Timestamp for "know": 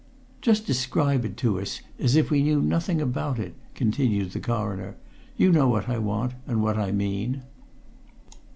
5.51-5.67